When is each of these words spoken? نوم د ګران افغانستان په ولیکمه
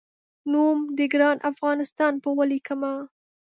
نوم 0.51 0.77
د 0.97 0.99
ګران 1.13 1.37
افغانستان 1.51 2.13
په 2.23 2.29
ولیکمه 2.39 2.93